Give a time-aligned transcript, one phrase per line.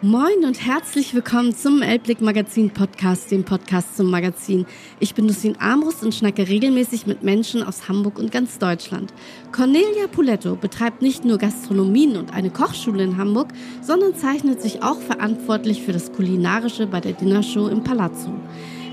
[0.00, 4.64] Moin und herzlich willkommen zum Elbblick Magazin Podcast, dem Podcast zum Magazin.
[5.00, 9.12] Ich bin Lucien Armbrust und schnacke regelmäßig mit Menschen aus Hamburg und ganz Deutschland.
[9.50, 13.48] Cornelia Puletto betreibt nicht nur Gastronomien und eine Kochschule in Hamburg,
[13.82, 18.32] sondern zeichnet sich auch verantwortlich für das Kulinarische bei der Dinnershow im Palazzo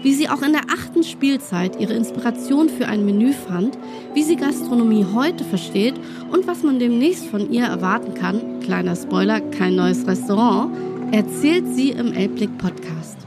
[0.02, 3.76] wie sie auch in der achten Spielzeit ihre Inspiration für ein Menü fand,
[4.14, 5.96] wie sie Gastronomie heute versteht
[6.32, 8.60] und was man demnächst von ihr erwarten kann.
[8.60, 10.70] Kleiner Spoiler, kein neues Restaurant
[11.12, 13.18] erzählt sie im Elbblick Podcast.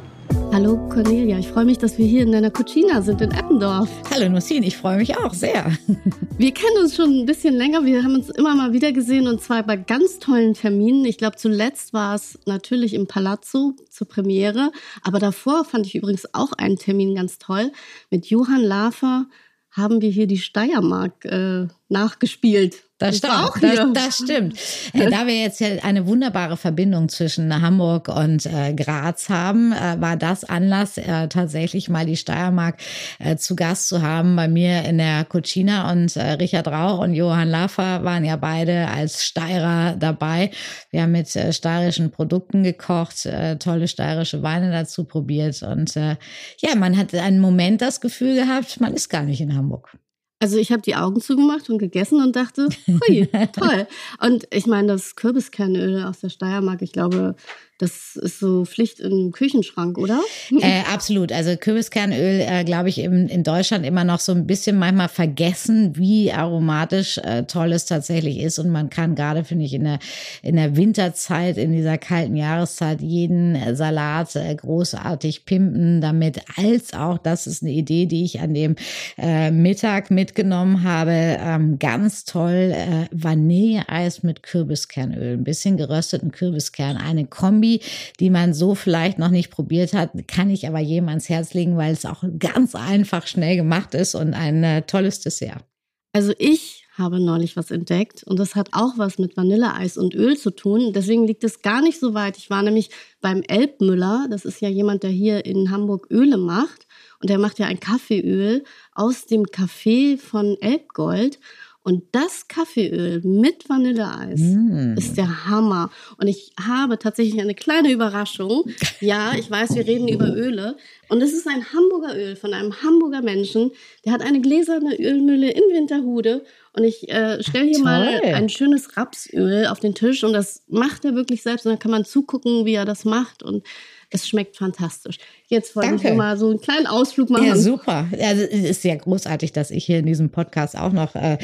[0.52, 3.88] Hallo Cornelia, ich freue mich, dass wir hier in deiner Cucina sind in Eppendorf.
[4.10, 5.72] Hallo Nussin, ich freue mich auch sehr.
[6.38, 9.42] Wir kennen uns schon ein bisschen länger, wir haben uns immer mal wieder gesehen und
[9.42, 11.04] zwar bei ganz tollen Terminen.
[11.04, 14.70] Ich glaube, zuletzt war es natürlich im Palazzo zur Premiere,
[15.02, 17.72] aber davor fand ich übrigens auch einen Termin ganz toll.
[18.10, 19.26] Mit Johann Lafer
[19.72, 22.87] haben wir hier die Steiermark äh, nachgespielt.
[22.98, 23.32] Das, stimmt.
[23.34, 24.58] Auch das, das stimmt.
[24.92, 30.00] Äh, da wir jetzt ja eine wunderbare Verbindung zwischen Hamburg und äh, Graz haben, äh,
[30.00, 32.78] war das Anlass, äh, tatsächlich mal die Steiermark
[33.20, 35.92] äh, zu Gast zu haben bei mir in der Cucina.
[35.92, 40.50] Und äh, Richard Rauch und Johann Laffer waren ja beide als Steirer dabei.
[40.90, 43.28] Wir haben mit steirischen Produkten gekocht,
[43.60, 45.62] tolle steirische Weine dazu probiert.
[45.62, 49.96] Und ja, man hat einen Moment das Gefühl gehabt, man ist gar nicht in Hamburg.
[50.40, 53.88] Also ich habe die Augen zugemacht und gegessen und dachte, hui, toll.
[54.20, 57.34] Und ich meine, das Kürbiskernöl aus der Steiermark, ich glaube,
[57.78, 60.20] das ist so Pflicht im Küchenschrank, oder?
[60.50, 61.30] Äh, absolut.
[61.30, 65.96] Also Kürbiskernöl, äh, glaube ich, im, in Deutschland immer noch so ein bisschen manchmal vergessen,
[65.96, 68.58] wie aromatisch äh, toll es tatsächlich ist.
[68.58, 70.00] Und man kann gerade, finde ich, in der,
[70.42, 76.40] in der Winterzeit, in dieser kalten Jahreszeit, jeden Salat äh, großartig pimpen damit.
[76.56, 78.74] Als auch, das ist eine Idee, die ich an dem
[79.16, 85.34] äh, Mittag mitgenommen habe, ähm, ganz toll, äh, Vanilleeis mit Kürbiskernöl.
[85.34, 86.96] Ein bisschen gerösteten Kürbiskern.
[86.96, 87.80] Eine Kombi Kombi,
[88.20, 91.76] die man so vielleicht noch nicht probiert hat, kann ich aber jedem ans Herz legen,
[91.76, 95.64] weil es auch ganz einfach schnell gemacht ist und ein äh, tolles Dessert.
[96.12, 100.36] Also ich habe neulich was entdeckt und das hat auch was mit Vanilleeis und Öl
[100.36, 100.92] zu tun.
[100.92, 102.36] Deswegen liegt es gar nicht so weit.
[102.38, 102.90] Ich war nämlich
[103.20, 104.26] beim Elbmüller.
[104.28, 106.88] Das ist ja jemand, der hier in Hamburg Öle macht.
[107.20, 108.64] Und der macht ja ein Kaffeeöl
[108.94, 111.38] aus dem Kaffee von Elbgold.
[111.88, 114.98] Und das Kaffeeöl mit Vanilleeis mm.
[114.98, 115.90] ist der Hammer.
[116.18, 118.64] Und ich habe tatsächlich eine kleine Überraschung.
[119.00, 120.76] Ja, ich weiß, wir reden über Öle.
[121.08, 123.70] Und es ist ein Hamburger Öl von einem Hamburger Menschen.
[124.04, 126.44] Der hat eine gläserne Ölmühle in Winterhude.
[126.74, 127.84] Und ich äh, stelle hier Toll.
[127.84, 130.24] mal ein schönes Rapsöl auf den Tisch.
[130.24, 131.64] Und das macht er wirklich selbst.
[131.64, 133.42] Und dann kann man zugucken, wie er das macht.
[133.42, 133.64] Und
[134.10, 135.18] es schmeckt fantastisch.
[135.48, 136.08] Jetzt wollte Danke.
[136.10, 137.46] ich mal so einen kleinen Ausflug machen.
[137.46, 138.08] Ja, super.
[138.18, 141.38] Also es ist sehr großartig, dass ich hier in diesem Podcast auch noch äh,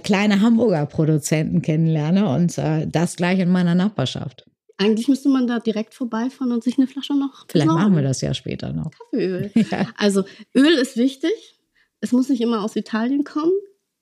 [0.00, 4.46] kleine Hamburger Produzenten kennenlerne und äh, das gleich in meiner Nachbarschaft.
[4.78, 7.46] Eigentlich müsste man da direkt vorbeifahren und sich eine Flasche noch.
[7.48, 7.82] Vielleicht besorgen.
[7.82, 8.90] machen wir das ja später noch.
[8.90, 9.50] Kaffeeöl.
[9.70, 9.86] Ja.
[9.96, 10.24] Also
[10.54, 11.32] Öl ist wichtig.
[12.00, 13.52] Es muss nicht immer aus Italien kommen.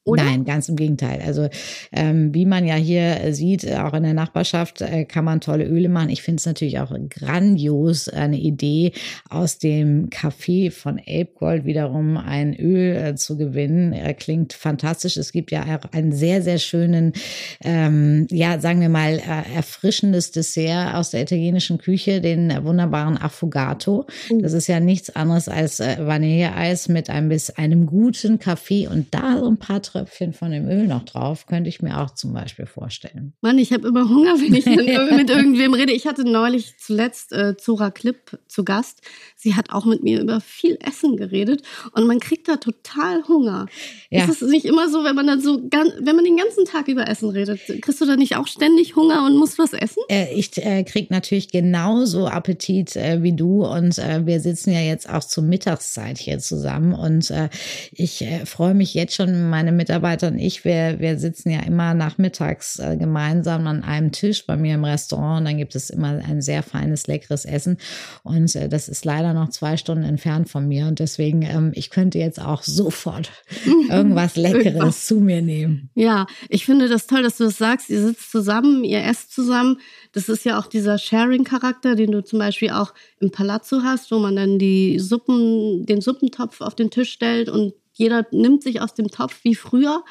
[0.04, 0.24] Oder?
[0.24, 1.22] Nein, ganz im Gegenteil.
[1.24, 1.48] Also
[1.90, 5.88] ähm, wie man ja hier sieht, auch in der Nachbarschaft äh, kann man tolle Öle
[5.88, 6.10] machen.
[6.10, 8.92] Ich finde es natürlich auch grandios, eine Idee
[9.30, 13.94] aus dem Kaffee von Elbgold wiederum ein Öl äh, zu gewinnen.
[13.94, 15.16] Er klingt fantastisch.
[15.16, 17.14] Es gibt ja auch einen sehr, sehr schönen,
[17.62, 24.06] ähm, ja, sagen wir mal, äh, erfrischendes Dessert aus der italienischen Küche, den wunderbaren Affogato.
[24.30, 24.42] Uh.
[24.42, 29.14] Das ist ja nichts anderes als äh, Vanilleeis mit einem, bis einem guten Kaffee und
[29.14, 32.32] da so ein paar Tröpfchen von dem Öl noch drauf, könnte ich mir auch zum
[32.32, 33.32] Beispiel vorstellen.
[33.42, 34.66] Mann, ich habe immer Hunger, wenn ich
[35.16, 35.92] mit irgendwem rede.
[35.92, 39.02] Ich hatte neulich zuletzt äh, Zora Klipp zu Gast.
[39.36, 41.62] Sie hat auch mit mir über viel Essen geredet
[41.92, 43.66] und man kriegt da total Hunger.
[44.10, 44.24] Ja.
[44.24, 47.06] Ist es nicht immer so, wenn man dann so, wenn man den ganzen Tag über
[47.08, 50.02] Essen redet, kriegst du da nicht auch ständig Hunger und musst was essen?
[50.08, 54.80] Äh, ich äh, krieg natürlich genauso Appetit äh, wie du und äh, wir sitzen ja
[54.80, 57.48] jetzt auch zur Mittagszeit hier zusammen und äh,
[57.92, 61.92] ich äh, freue mich jetzt schon, meine Mitarbeiter und ich, wir, wir sitzen ja immer
[61.92, 66.22] nachmittags äh, gemeinsam an einem Tisch bei mir im Restaurant und dann gibt es immer
[66.26, 67.76] ein sehr feines, leckeres Essen
[68.22, 71.90] und äh, das ist leider noch zwei Stunden entfernt von mir und deswegen, ähm, ich
[71.90, 73.30] könnte jetzt auch sofort
[73.90, 75.06] irgendwas Leckeres irgendwas.
[75.06, 75.90] zu mir nehmen.
[75.94, 77.90] Ja, ich finde das toll, dass du das sagst.
[77.90, 79.80] Ihr sitzt zusammen, ihr esst zusammen.
[80.12, 84.18] Das ist ja auch dieser Sharing-Charakter, den du zum Beispiel auch im Palazzo hast, wo
[84.18, 88.94] man dann die Suppen, den Suppentopf auf den Tisch stellt und jeder nimmt sich aus
[88.94, 90.04] dem Topf wie früher.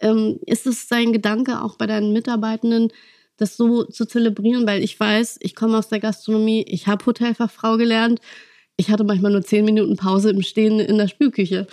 [0.00, 2.92] Ähm, ist es dein Gedanke auch bei deinen Mitarbeitenden,
[3.36, 4.66] das so zu zelebrieren?
[4.66, 8.20] Weil ich weiß, ich komme aus der Gastronomie, ich habe Hotelfachfrau gelernt
[8.76, 11.68] ich hatte manchmal nur zehn Minuten Pause im Stehen in der Spülküche.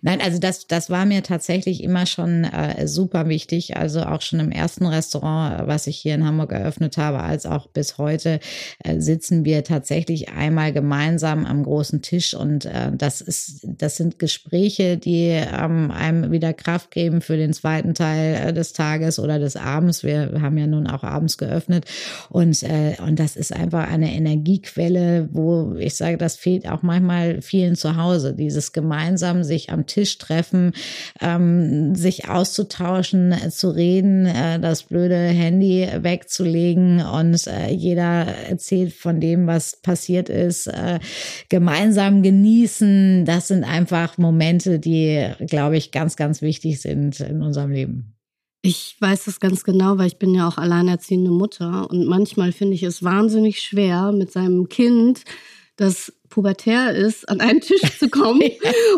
[0.00, 3.76] Nein, also das, das war mir tatsächlich immer schon äh, super wichtig.
[3.76, 7.66] Also auch schon im ersten Restaurant, was ich hier in Hamburg eröffnet habe, als auch
[7.66, 8.38] bis heute
[8.84, 14.20] äh, sitzen wir tatsächlich einmal gemeinsam am großen Tisch und äh, das ist, das sind
[14.20, 19.40] Gespräche, die ähm, einem wieder Kraft geben für den zweiten Teil äh, des Tages oder
[19.40, 20.04] des Abends.
[20.04, 21.86] Wir haben ja nun auch abends geöffnet
[22.28, 27.42] und äh, und das ist einfach eine Energiequelle, wo ich sage, das fehlt auch manchmal
[27.42, 28.34] vielen zu Hause.
[28.34, 30.72] Dieses gemeinsam sich am Tisch treffen,
[31.20, 38.92] ähm, sich auszutauschen, äh, zu reden, äh, das blöde Handy wegzulegen und äh, jeder erzählt
[38.92, 41.00] von dem, was passiert ist, äh,
[41.48, 43.24] gemeinsam genießen.
[43.24, 48.16] Das sind einfach Momente, die, glaube ich, ganz, ganz wichtig sind in unserem Leben.
[48.62, 52.74] Ich weiß das ganz genau, weil ich bin ja auch alleinerziehende Mutter und manchmal finde
[52.74, 55.22] ich es wahnsinnig schwer, mit seinem Kind
[55.76, 58.42] das pubertär ist, an einen Tisch zu kommen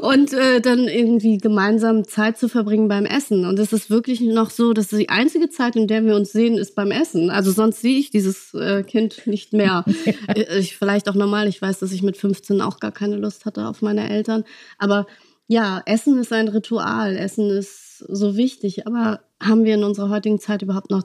[0.01, 3.45] und äh, dann irgendwie gemeinsam Zeit zu verbringen beim Essen.
[3.45, 6.59] Und es ist wirklich noch so, dass die einzige Zeit, in der wir uns sehen,
[6.59, 7.31] ist beim Essen.
[7.31, 9.85] Also sonst sehe ich dieses äh, Kind nicht mehr.
[10.05, 10.15] Ja.
[10.35, 11.49] Äh, ich, vielleicht auch normal.
[11.49, 14.45] Ich weiß, dass ich mit 15 auch gar keine Lust hatte auf meine Eltern.
[14.79, 15.07] Aber
[15.49, 17.17] ja, Essen ist ein Ritual.
[17.17, 18.87] Essen ist so wichtig.
[18.87, 21.05] Aber haben wir in unserer heutigen Zeit überhaupt noch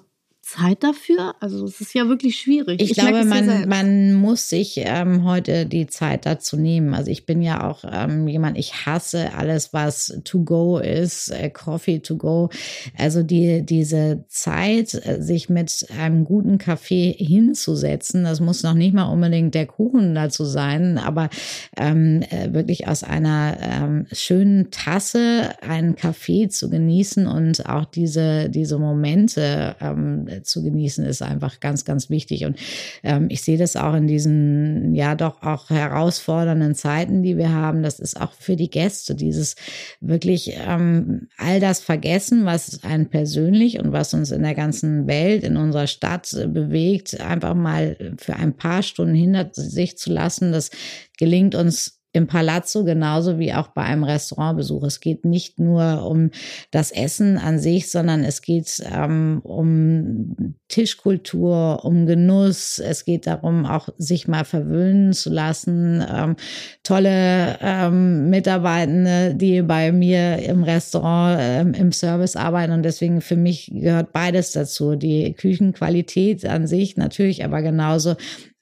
[0.53, 1.35] Zeit dafür?
[1.39, 2.81] Also es ist ja wirklich schwierig.
[2.81, 6.93] Ich, ich glaube, man, man muss sich ähm, heute die Zeit dazu nehmen.
[6.93, 11.49] Also ich bin ja auch ähm, jemand, ich hasse alles, was to go ist, äh,
[11.49, 12.49] Coffee to go.
[12.97, 18.93] Also die, diese Zeit, äh, sich mit einem guten Kaffee hinzusetzen, das muss noch nicht
[18.93, 21.29] mal unbedingt der Kuchen dazu sein, aber
[21.77, 28.49] ähm, äh, wirklich aus einer ähm, schönen Tasse einen Kaffee zu genießen und auch diese,
[28.49, 32.45] diese Momente ähm, zu genießen, ist einfach ganz, ganz wichtig.
[32.45, 32.57] Und
[33.03, 37.83] ähm, ich sehe das auch in diesen, ja, doch auch herausfordernden Zeiten, die wir haben.
[37.83, 39.55] Das ist auch für die Gäste dieses
[39.99, 45.43] wirklich ähm, all das vergessen, was einen persönlich und was uns in der ganzen Welt,
[45.43, 50.51] in unserer Stadt bewegt, einfach mal für ein paar Stunden hinter sich zu lassen.
[50.51, 50.69] Das
[51.17, 54.83] gelingt uns im Palazzo genauso wie auch bei einem Restaurantbesuch.
[54.83, 56.29] Es geht nicht nur um
[56.69, 62.77] das Essen an sich, sondern es geht ähm, um Tischkultur, um Genuss.
[62.77, 66.05] Es geht darum, auch sich mal verwöhnen zu lassen.
[66.07, 66.35] Ähm,
[66.83, 72.73] tolle ähm, Mitarbeitende, die bei mir im Restaurant, ähm, im Service arbeiten.
[72.73, 74.95] Und deswegen für mich gehört beides dazu.
[74.95, 78.15] Die Küchenqualität an sich natürlich, aber genauso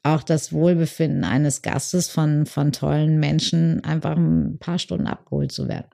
[0.03, 5.67] auch das Wohlbefinden eines Gastes von, von tollen Menschen einfach ein paar Stunden abgeholt zu
[5.67, 5.89] werden.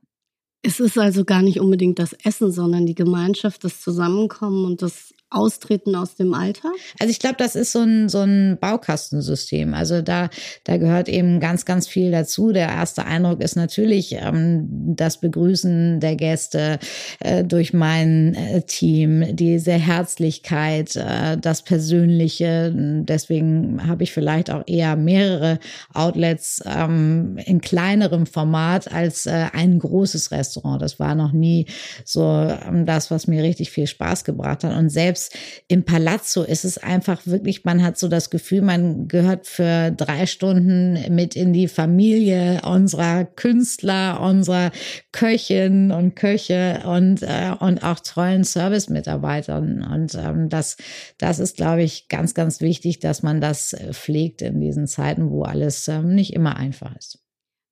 [0.63, 5.13] Es ist also gar nicht unbedingt das Essen, sondern die Gemeinschaft, das Zusammenkommen und das
[5.29, 6.71] Austreten aus dem Alter?
[6.99, 9.73] Also ich glaube, das ist so ein, so ein Baukastensystem.
[9.73, 10.29] Also da,
[10.63, 12.53] da gehört eben ganz, ganz viel dazu.
[12.53, 16.79] Der erste Eindruck ist natürlich ähm, das Begrüßen der Gäste
[17.19, 22.71] äh, durch mein äh, Team, diese Herzlichkeit, äh, das Persönliche.
[22.73, 25.59] Deswegen habe ich vielleicht auch eher mehrere
[25.93, 30.81] Outlets ähm, in kleinerem Format als äh, ein großes Restaurant.
[30.81, 31.65] Das war noch nie
[32.05, 34.73] so ähm, das, was mir richtig viel Spaß gebracht hat.
[34.77, 35.35] Und selbst selbst
[35.67, 40.25] im Palazzo ist es einfach wirklich, man hat so das Gefühl, man gehört für drei
[40.25, 44.71] Stunden mit in die Familie unserer Künstler, unserer
[45.11, 49.83] Köchin und Köche und, äh, und auch tollen Service-Mitarbeitern.
[49.83, 50.77] Und ähm, das,
[51.17, 55.43] das ist, glaube ich, ganz, ganz wichtig, dass man das pflegt in diesen Zeiten, wo
[55.43, 57.26] alles ähm, nicht immer einfach ist.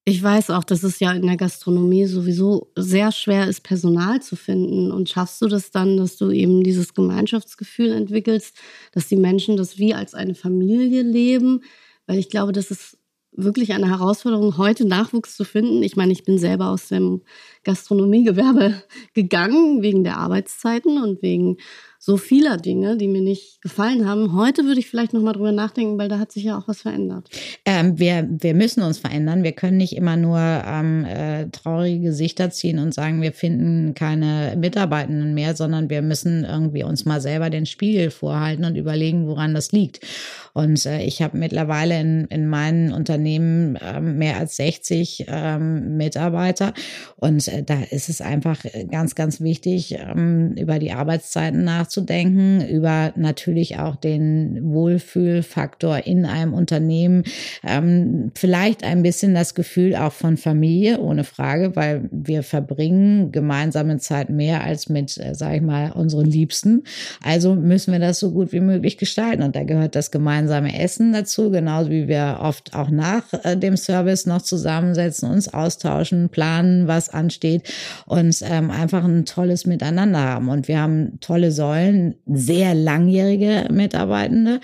[0.07, 4.35] Ich weiß auch, dass es ja in der Gastronomie sowieso sehr schwer ist, Personal zu
[4.35, 4.91] finden.
[4.91, 8.55] Und schaffst du das dann, dass du eben dieses Gemeinschaftsgefühl entwickelst,
[8.91, 11.63] dass die Menschen das wie als eine Familie leben?
[12.05, 12.99] Weil ich glaube, das ist
[13.31, 15.81] wirklich eine Herausforderung, heute Nachwuchs zu finden.
[15.81, 17.23] Ich meine, ich bin selber aus dem
[17.63, 18.83] Gastronomiegewerbe
[19.15, 21.57] gegangen, wegen der Arbeitszeiten und wegen
[22.05, 24.37] so vieler Dinge, die mir nicht gefallen haben.
[24.37, 26.81] Heute würde ich vielleicht noch mal drüber nachdenken, weil da hat sich ja auch was
[26.81, 27.27] verändert.
[27.65, 29.41] Ähm, wir, wir müssen uns verändern.
[29.41, 34.55] Wir können nicht immer nur ähm, äh, traurige Gesichter ziehen und sagen, wir finden keine
[34.55, 39.55] Mitarbeitenden mehr, sondern wir müssen irgendwie uns mal selber den Spiegel vorhalten und überlegen, woran
[39.55, 40.05] das liegt.
[40.53, 46.75] Und äh, ich habe mittlerweile in, in meinen Unternehmen äh, mehr als 60 ähm, Mitarbeiter.
[47.15, 52.67] Und äh, da ist es einfach ganz, ganz wichtig, ähm, über die Arbeitszeiten nachzudenken nachzudenken,
[52.67, 57.23] über natürlich auch den Wohlfühlfaktor in einem Unternehmen,
[57.63, 63.97] ähm, vielleicht ein bisschen das Gefühl auch von Familie, ohne Frage, weil wir verbringen gemeinsame
[63.97, 66.83] Zeit mehr als mit, äh, sag ich mal, unseren Liebsten.
[67.23, 69.43] Also müssen wir das so gut wie möglich gestalten.
[69.43, 73.77] Und da gehört das gemeinsame Essen dazu, genauso wie wir oft auch nach äh, dem
[73.77, 77.63] Service noch zusammensetzen, uns austauschen, planen, was ansteht
[78.05, 80.49] und ähm, einfach ein tolles Miteinander haben.
[80.49, 81.84] Und wir haben tolle Säulen,
[82.25, 84.59] sehr langjährige Mitarbeitende,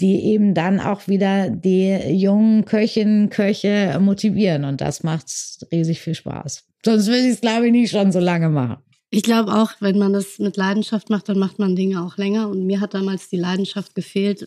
[0.00, 4.64] die eben dann auch wieder die jungen Köchinnen, Köche motivieren.
[4.64, 5.26] Und das macht
[5.72, 6.64] riesig viel Spaß.
[6.84, 8.78] Sonst würde ich es, glaube ich, nicht schon so lange machen.
[9.10, 12.48] Ich glaube auch, wenn man das mit Leidenschaft macht, dann macht man Dinge auch länger.
[12.48, 14.46] Und mir hat damals die Leidenschaft gefehlt.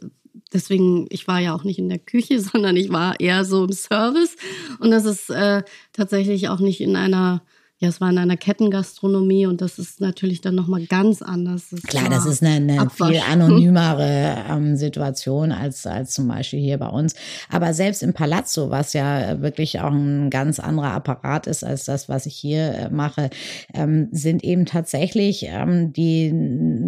[0.53, 3.71] Deswegen, ich war ja auch nicht in der Küche, sondern ich war eher so im
[3.71, 4.35] Service.
[4.79, 7.41] Und das ist äh, tatsächlich auch nicht in einer
[7.81, 11.69] ja, es war in einer Kettengastronomie und das ist natürlich dann nochmal ganz anders.
[11.71, 16.77] Das Klar, das ist eine, eine viel anonymere ähm, Situation als, als zum Beispiel hier
[16.77, 17.15] bei uns.
[17.49, 22.09] Aber selbst im Palazzo, was ja wirklich auch ein ganz anderer Apparat ist als das,
[22.09, 23.29] was ich hier äh, mache,
[23.73, 26.33] ähm, sind eben tatsächlich ähm, die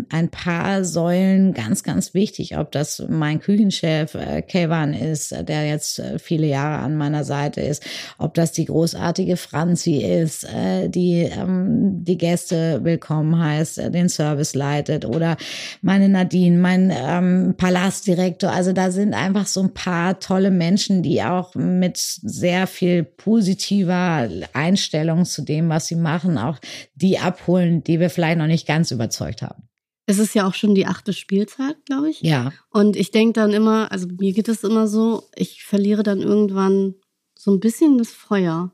[0.10, 2.58] ein paar Säulen ganz, ganz wichtig.
[2.58, 7.62] Ob das mein Küchenchef äh, Kevan ist, der jetzt äh, viele Jahre an meiner Seite
[7.62, 7.82] ist,
[8.18, 14.10] ob das die großartige Franzi ist, äh, die ähm, die Gäste willkommen heißt, äh, den
[14.10, 15.38] Service leitet oder
[15.82, 18.52] meine Nadine, mein ähm, Palastdirektor.
[18.52, 24.30] Also da sind einfach so ein paar tolle Menschen, die auch mit sehr viel positiver
[24.54, 26.60] Einstellung zu dem, was sie machen, auch
[26.96, 29.64] die abholen, die wir vielleicht noch nicht ganz überzeugt haben.
[30.08, 32.22] Es ist ja auch schon die achte Spielzeit, glaube ich.
[32.22, 32.52] Ja.
[32.70, 36.96] Und ich denke dann immer, also mir geht es immer so, ich verliere dann irgendwann
[37.38, 38.74] so ein bisschen das Feuer.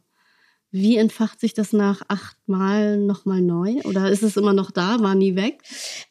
[0.71, 3.75] Wie entfacht sich das nach acht Mal nochmal neu?
[3.83, 5.59] Oder ist es immer noch da, war nie weg?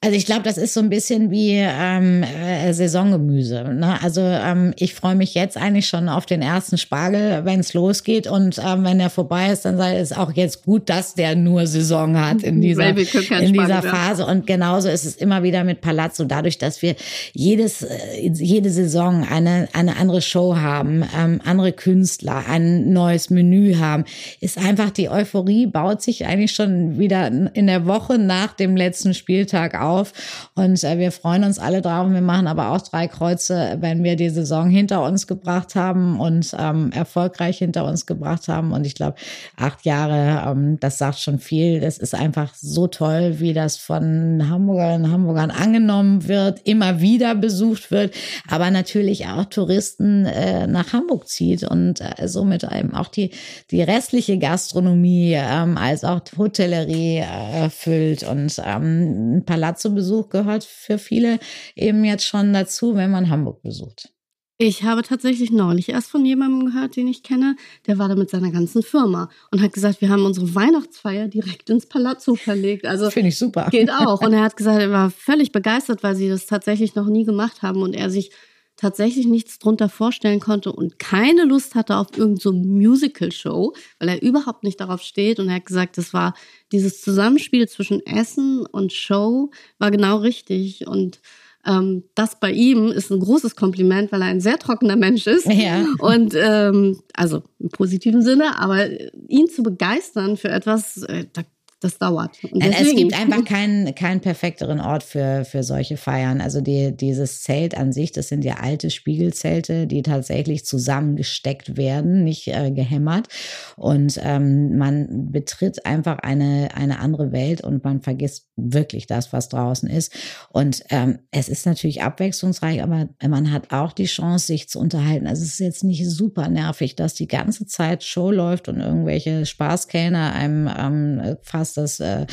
[0.03, 3.65] Also ich glaube, das ist so ein bisschen wie ähm, äh, Saisongemüse.
[3.65, 3.99] Ne?
[4.03, 8.27] Also ähm, ich freue mich jetzt eigentlich schon auf den ersten Spargel, wenn es losgeht.
[8.27, 11.67] Und ähm, wenn der vorbei ist, dann sei es auch jetzt gut, dass der nur
[11.67, 14.27] Saison hat in dieser, in dieser Phase.
[14.27, 16.25] Und genauso ist es immer wieder mit Palazzo.
[16.25, 16.97] Dadurch, dass wir
[17.33, 23.77] jedes, äh, jede Saison eine, eine andere Show haben, ähm, andere Künstler, ein neues Menü
[23.77, 24.05] haben,
[24.41, 29.15] ist einfach die Euphorie baut sich eigentlich schon wieder in der Woche nach dem letzten
[29.15, 30.13] Spieltag auf.
[30.55, 32.11] Und äh, wir freuen uns alle drauf.
[32.11, 36.55] Wir machen aber auch drei Kreuze, wenn wir die Saison hinter uns gebracht haben und
[36.59, 38.73] ähm, erfolgreich hinter uns gebracht haben.
[38.73, 39.17] Und ich glaube,
[39.57, 41.81] acht Jahre, ähm, das sagt schon viel.
[41.81, 47.35] Das ist einfach so toll, wie das von Hamburgerinnen und Hamburgern angenommen wird, immer wieder
[47.35, 48.15] besucht wird,
[48.49, 53.31] aber natürlich auch Touristen äh, nach Hamburg zieht und äh, somit eben auch die,
[53.71, 58.23] die restliche Gastronomie ähm, als auch Hotellerie äh, erfüllt.
[58.23, 61.39] Und ähm, ein Palazzo-Besuch gehört für viele
[61.75, 64.11] eben jetzt schon dazu, wenn man Hamburg besucht.
[64.59, 67.57] Ich habe tatsächlich neulich erst von jemandem gehört, den ich kenne,
[67.87, 71.69] der war da mit seiner ganzen Firma und hat gesagt, wir haben unsere Weihnachtsfeier direkt
[71.69, 72.87] ins Palazzo verlegt.
[72.87, 73.69] Also finde ich super.
[73.71, 74.23] Geht auch.
[74.23, 77.61] Und er hat gesagt, er war völlig begeistert, weil sie das tatsächlich noch nie gemacht
[77.61, 78.31] haben und er sich
[78.77, 84.23] tatsächlich nichts drunter vorstellen konnte und keine Lust hatte auf irgendeine so Musical-Show, weil er
[84.23, 85.41] überhaupt nicht darauf steht.
[85.41, 86.35] Und er hat gesagt, das war
[86.73, 90.87] dieses Zusammenspiel zwischen Essen und Show war genau richtig.
[90.87, 91.21] Und
[91.67, 95.47] ähm, das bei ihm ist ein großes Kompliment, weil er ein sehr trockener Mensch ist.
[95.47, 95.87] Ja.
[95.99, 98.89] Und ähm, also im positiven Sinne, aber
[99.29, 101.43] ihn zu begeistern für etwas, äh, da
[101.81, 102.37] das dauert.
[102.43, 106.41] es gibt einfach keinen, keinen perfekteren Ort für, für solche Feiern.
[106.41, 112.25] Also die, dieses Zelt an sich, das sind ja alte Spiegelzelte, die tatsächlich zusammengesteckt werden,
[112.25, 113.29] nicht äh, gehämmert.
[113.77, 119.51] Und ähm, man betritt einfach eine, eine andere Welt und man vergisst wirklich das, was
[119.51, 120.15] draußen ist.
[120.49, 125.27] Und ähm, es ist natürlich abwechslungsreich, aber man hat auch die Chance, sich zu unterhalten.
[125.27, 129.45] Also es ist jetzt nicht super nervig, dass die ganze Zeit Show läuft und irgendwelche
[129.45, 132.27] Spaßkellner einem ähm, fast fast das äh,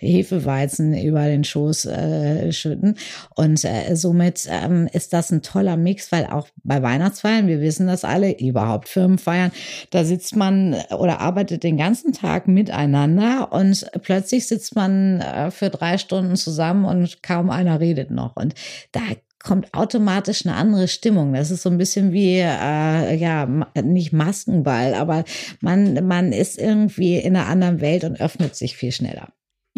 [0.00, 2.96] Hefeweizen über den Schoß äh, schütten.
[3.34, 7.86] Und äh, somit ähm, ist das ein toller Mix, weil auch bei Weihnachtsfeiern, wir wissen
[7.86, 9.52] das alle, überhaupt Firmenfeiern,
[9.90, 15.70] da sitzt man oder arbeitet den ganzen Tag miteinander und plötzlich sitzt man äh, für
[15.70, 18.36] drei Stunden zusammen und kaum einer redet noch.
[18.36, 18.54] Und
[18.92, 19.00] da
[19.42, 21.32] kommt automatisch eine andere Stimmung.
[21.32, 23.46] Das ist so ein bisschen wie, äh, ja,
[23.82, 25.24] nicht Maskenball, aber
[25.60, 29.28] man, man ist irgendwie in einer anderen Welt und öffnet sich viel schneller.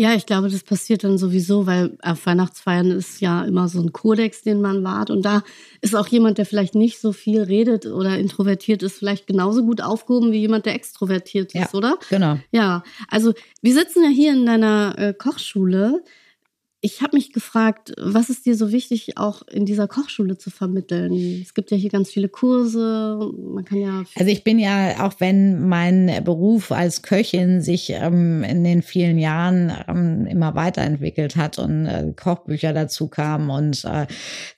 [0.00, 3.92] Ja, ich glaube, das passiert dann sowieso, weil auf Weihnachtsfeiern ist ja immer so ein
[3.92, 5.10] Kodex, den man wahrt.
[5.10, 5.42] Und da
[5.82, 9.82] ist auch jemand, der vielleicht nicht so viel redet oder introvertiert ist, vielleicht genauso gut
[9.82, 11.98] aufgehoben wie jemand, der extrovertiert ist, ja, oder?
[12.08, 12.38] Genau.
[12.50, 16.02] Ja, also wir sitzen ja hier in deiner äh, Kochschule.
[16.82, 21.12] Ich habe mich gefragt, was ist dir so wichtig, auch in dieser Kochschule zu vermitteln?
[21.42, 23.18] Es gibt ja hier ganz viele Kurse,
[23.54, 24.04] man kann ja.
[24.16, 29.18] Also ich bin ja, auch wenn mein Beruf als Köchin sich ähm, in den vielen
[29.18, 34.06] Jahren ähm, immer weiterentwickelt hat und äh, Kochbücher dazu kamen und äh,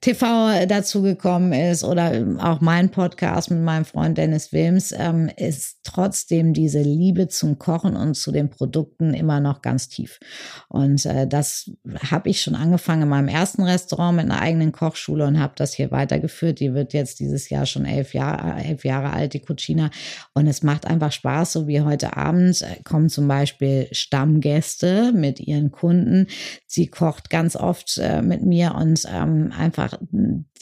[0.00, 5.78] TV dazu gekommen ist oder auch mein Podcast mit meinem Freund Dennis Wilms, ähm, ist
[5.82, 10.20] trotzdem diese Liebe zum Kochen und zu den Produkten immer noch ganz tief.
[10.68, 11.72] Und äh, das
[12.12, 15.72] habe ich schon angefangen in meinem ersten Restaurant mit einer eigenen Kochschule und habe das
[15.72, 16.60] hier weitergeführt.
[16.60, 19.90] Die wird jetzt dieses Jahr schon elf Jahre, elf Jahre alt, die Cucina.
[20.34, 25.72] Und es macht einfach Spaß, so wie heute Abend kommen zum Beispiel Stammgäste mit ihren
[25.72, 26.26] Kunden.
[26.66, 29.98] Sie kocht ganz oft äh, mit mir und ähm, einfach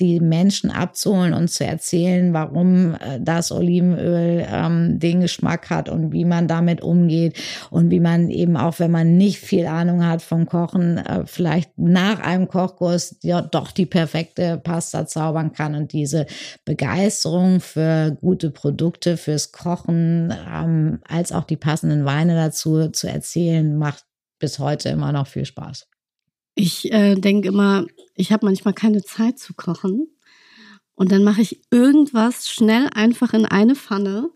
[0.00, 6.12] die Menschen abzuholen und zu erzählen, warum äh, das Olivenöl ähm, den Geschmack hat und
[6.12, 7.38] wie man damit umgeht
[7.70, 11.78] und wie man eben auch, wenn man nicht viel Ahnung hat vom Kochen, äh, vielleicht
[11.78, 16.26] nach einem Kochkurs ja doch die perfekte Pasta zaubern kann und diese
[16.66, 23.74] Begeisterung für gute Produkte, fürs Kochen, ähm, als auch die passenden Weine dazu zu erzählen,
[23.78, 24.04] macht
[24.38, 25.88] bis heute immer noch viel Spaß.
[26.56, 30.08] Ich äh, denke immer, ich habe manchmal keine Zeit zu kochen.
[30.94, 34.28] Und dann mache ich irgendwas schnell einfach in eine Pfanne.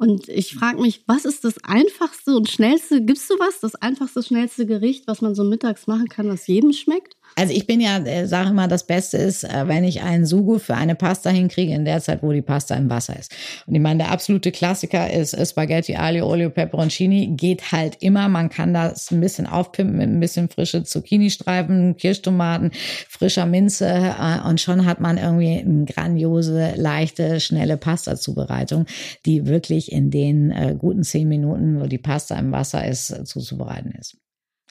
[0.00, 3.02] Und ich frage mich, was ist das einfachste und schnellste?
[3.04, 3.60] Gibst du was?
[3.60, 7.16] Das einfachste, schnellste Gericht, was man so mittags machen kann, was jedem schmeckt?
[7.36, 10.58] Also ich bin ja, äh, sage immer, das Beste ist, äh, wenn ich einen Sugo
[10.58, 13.32] für eine Pasta hinkriege in der Zeit, wo die Pasta im Wasser ist.
[13.66, 17.34] Und ich meine, der absolute Klassiker ist Spaghetti Aglio Olio Peperoncini.
[17.36, 18.28] Geht halt immer.
[18.28, 22.72] Man kann das ein bisschen aufpimpen mit ein bisschen frische Zucchini-Streifen, Kirschtomaten,
[23.08, 28.86] frischer Minze äh, und schon hat man irgendwie eine grandiose, leichte, schnelle Pasta-Zubereitung,
[29.26, 34.16] die wirklich in den guten zehn Minuten, wo die Pasta im Wasser ist, zuzubereiten ist.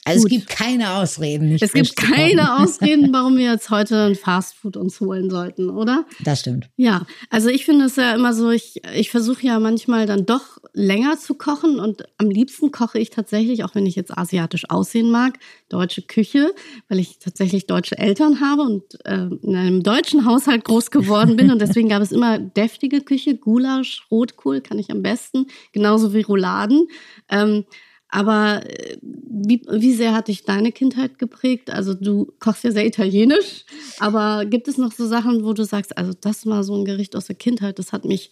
[0.08, 0.32] Also Gut.
[0.32, 1.50] es gibt keine Ausreden.
[1.50, 6.06] Nicht es gibt keine Ausreden, warum wir jetzt heute ein Fastfood uns holen sollten, oder?
[6.20, 6.68] Das stimmt.
[6.76, 10.58] Ja, also ich finde es ja immer so, ich, ich versuche ja manchmal dann doch
[10.72, 15.10] länger zu kochen und am liebsten koche ich tatsächlich, auch wenn ich jetzt asiatisch aussehen
[15.10, 15.38] mag,
[15.68, 16.54] deutsche Küche,
[16.88, 21.50] weil ich tatsächlich deutsche Eltern habe und äh, in einem deutschen Haushalt groß geworden bin
[21.50, 26.22] und deswegen gab es immer deftige Küche, Gulasch, Rotkohl kann ich am besten, genauso wie
[26.22, 26.88] Rouladen.
[27.28, 27.64] Ähm,
[28.08, 31.70] aber äh, wie, wie sehr hat dich deine Kindheit geprägt?
[31.70, 33.64] Also du kochst ja sehr italienisch,
[33.98, 37.14] aber gibt es noch so Sachen, wo du sagst, also das war so ein Gericht
[37.16, 38.30] aus der Kindheit, das hat mich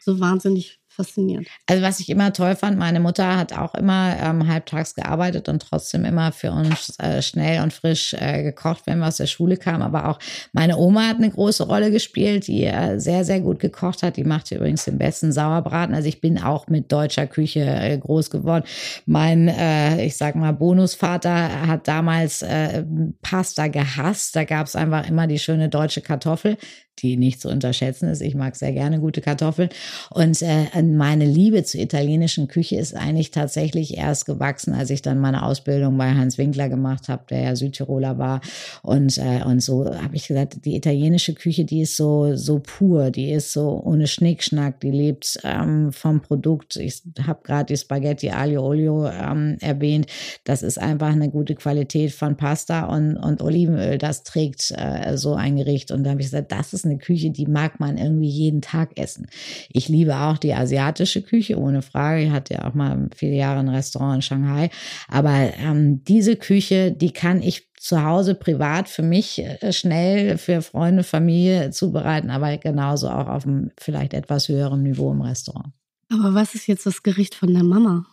[0.00, 1.46] so wahnsinnig faszinierend.
[1.66, 5.60] Also was ich immer toll fand, meine Mutter hat auch immer ähm, halbtags gearbeitet und
[5.60, 9.56] trotzdem immer für uns äh, schnell und frisch äh, gekocht, wenn wir aus der Schule
[9.56, 9.82] kamen.
[9.82, 10.18] Aber auch
[10.52, 14.16] meine Oma hat eine große Rolle gespielt, die äh, sehr, sehr gut gekocht hat.
[14.16, 15.94] Die machte übrigens den besten Sauerbraten.
[15.94, 18.64] Also ich bin auch mit deutscher Küche äh, groß geworden.
[19.06, 22.84] Mein, äh, ich sag mal, Bonusvater hat damals äh,
[23.22, 24.34] Pasta gehasst.
[24.34, 26.56] Da gab es einfach immer die schöne deutsche Kartoffel
[27.02, 28.20] die nicht zu unterschätzen ist.
[28.20, 29.70] Ich mag sehr gerne gute Kartoffeln.
[30.10, 35.18] Und äh, meine Liebe zur italienischen Küche ist eigentlich tatsächlich erst gewachsen, als ich dann
[35.18, 38.40] meine Ausbildung bei Hans Winkler gemacht habe, der ja Südtiroler war.
[38.82, 43.10] Und, äh, und so habe ich gesagt, die italienische Küche, die ist so, so pur,
[43.10, 46.76] die ist so ohne Schnickschnack, die lebt ähm, vom Produkt.
[46.76, 50.06] Ich habe gerade die Spaghetti Aglio Olio ähm, erwähnt.
[50.44, 53.98] Das ist einfach eine gute Qualität von Pasta und, und Olivenöl.
[53.98, 55.90] Das trägt äh, so ein Gericht.
[55.90, 58.98] Und da habe ich gesagt, das ist eine Küche, die mag man irgendwie jeden Tag
[58.98, 59.26] essen.
[59.70, 62.24] Ich liebe auch die asiatische Küche, ohne Frage.
[62.24, 64.70] Ich hatte ja auch mal viele Jahre ein Restaurant in Shanghai.
[65.08, 70.62] Aber ähm, diese Küche, die kann ich zu Hause privat für mich äh, schnell für
[70.62, 75.72] Freunde, Familie zubereiten, aber genauso auch auf einem vielleicht etwas höheren Niveau im Restaurant.
[76.10, 78.06] Aber was ist jetzt das Gericht von der Mama?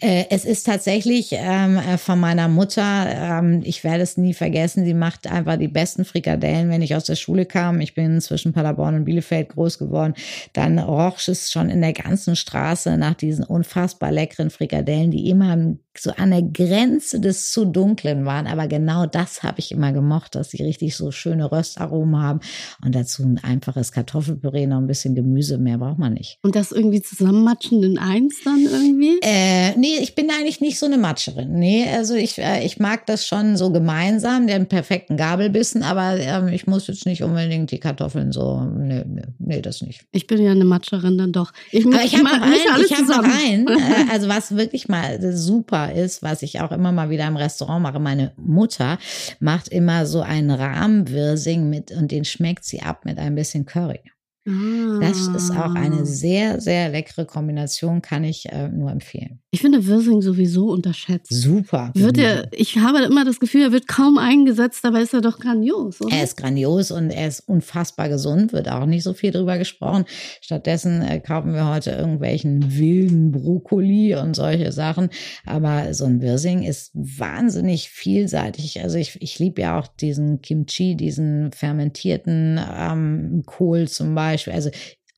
[0.00, 4.84] Äh, es ist tatsächlich ähm, äh, von meiner Mutter, ähm, ich werde es nie vergessen,
[4.84, 7.80] sie macht einfach die besten Frikadellen, wenn ich aus der Schule kam.
[7.80, 10.14] Ich bin zwischen Paderborn und Bielefeld groß geworden.
[10.52, 15.56] Dann roch es schon in der ganzen Straße nach diesen unfassbar leckeren Frikadellen, die immer
[15.98, 18.46] so an der Grenze des zu dunklen waren.
[18.46, 22.40] Aber genau das habe ich immer gemocht, dass sie richtig so schöne Röstaromen haben
[22.84, 26.38] und dazu ein einfaches Kartoffelpüree, noch ein bisschen Gemüse, mehr braucht man nicht.
[26.42, 29.18] Und das irgendwie zusammenmatschen in eins dann irgendwie?
[29.22, 31.52] Äh, nee, ich bin eigentlich nicht so eine Matscherin.
[31.52, 36.54] Nee, also ich, äh, ich mag das schon so gemeinsam, den perfekten Gabelbissen, aber äh,
[36.54, 40.06] ich muss jetzt nicht unbedingt die Kartoffeln so, nee, nee, nee das nicht.
[40.12, 41.52] Ich bin ja eine Matscherin dann doch.
[41.70, 43.68] Ich, aber ich habe noch einen, ich hab noch einen
[44.10, 47.98] also was wirklich mal super ist, was ich auch immer mal wieder im Restaurant mache.
[47.98, 48.98] Meine Mutter
[49.40, 54.00] macht immer so einen Rahmwirsing mit und den schmeckt sie ab mit ein bisschen Curry.
[54.44, 56.04] Das ist auch eine ah.
[56.04, 59.38] sehr, sehr leckere Kombination, kann ich äh, nur empfehlen.
[59.52, 61.30] Ich finde Wirsing sowieso unterschätzt.
[61.30, 61.92] Super.
[61.94, 65.38] Wird er, ich habe immer das Gefühl, er wird kaum eingesetzt, dabei ist er doch
[65.38, 66.16] grandios, oder?
[66.16, 70.06] Er ist grandios und er ist unfassbar gesund, wird auch nicht so viel drüber gesprochen.
[70.40, 75.10] Stattdessen äh, kaufen wir heute irgendwelchen wilden Brokkoli und solche Sachen.
[75.46, 78.82] Aber so ein Wirsing ist wahnsinnig vielseitig.
[78.82, 84.31] Also ich, ich liebe ja auch diesen Kimchi, diesen fermentierten ähm, Kohl zum Beispiel.
[84.32, 84.52] Beispiel.
[84.52, 84.70] Also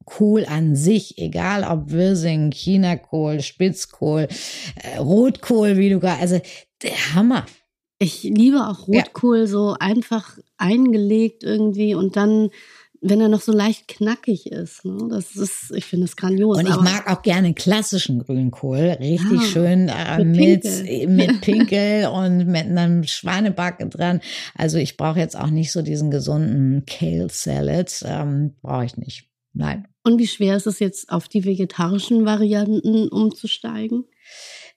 [0.05, 4.29] Kohl an sich, egal ob Wirsing, Chinakohl, Spitzkohl,
[4.83, 6.41] äh, Rotkohl, wie du gerade, also
[6.83, 7.47] der Hammer.
[7.99, 9.47] Ich liebe auch Rotkohl ja.
[9.47, 12.51] so einfach eingelegt irgendwie und dann
[13.07, 14.85] wenn er noch so leicht knackig ist.
[14.85, 15.09] Ne?
[15.11, 16.57] Das ist, ich finde es grandios.
[16.59, 18.97] Und ich mag auch gerne klassischen Grünkohl.
[18.99, 24.21] Richtig ja, schön äh, mit, mit, mit Pinkel und mit einem Schweineback dran.
[24.55, 28.03] Also ich brauche jetzt auch nicht so diesen gesunden Kale Salad.
[28.07, 29.29] Ähm, brauche ich nicht.
[29.53, 29.87] Nein.
[30.03, 34.05] Und wie schwer ist es jetzt, auf die vegetarischen Varianten umzusteigen?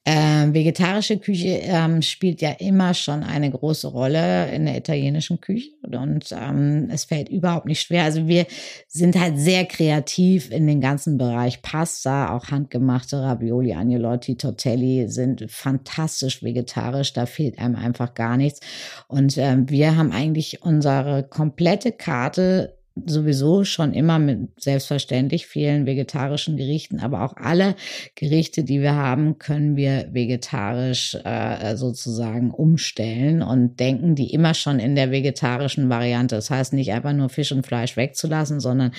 [0.10, 5.72] Ähm, vegetarische Küche ähm, spielt ja immer schon eine große Rolle in der italienischen Küche
[5.84, 8.06] und ähm, es fällt überhaupt nicht schwer.
[8.06, 8.46] Also wir
[8.88, 15.52] sind halt sehr kreativ in den ganzen Bereich Pasta, auch handgemachte Ravioli, Agnolotti, Tortelli sind
[15.52, 17.12] fantastisch vegetarisch.
[17.12, 18.62] Da fehlt einem einfach gar nichts.
[19.10, 26.58] Und ähm, wir haben eigentlich unsere komplette Karte sowieso schon immer mit selbstverständlich vielen vegetarischen
[26.58, 27.76] Gerichten, aber auch alle
[28.16, 34.80] Gerichte, die wir haben, können wir vegetarisch äh, sozusagen umstellen und denken die immer schon
[34.80, 36.36] in der vegetarischen Variante.
[36.36, 38.92] Das heißt nicht einfach nur Fisch und Fleisch wegzulassen, sondern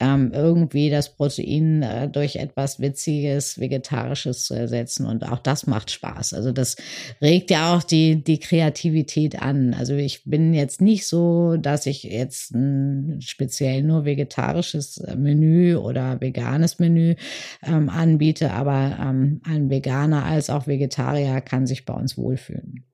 [0.00, 5.06] ähm, irgendwie das Protein äh, durch etwas Witziges, Vegetarisches zu ersetzen.
[5.06, 6.34] Und auch das macht Spaß.
[6.34, 6.76] Also das
[7.20, 9.74] regt ja auch die, die Kreativität an.
[9.74, 15.76] Also ich bin jetzt nicht so, dass ich jetzt ein speziell nur vegetarisches äh, Menü
[15.76, 17.14] oder veganes Menü
[17.62, 22.86] ähm, anbiete, aber ähm, ein Veganer als auch Vegetarier kann sich bei uns wohlfühlen.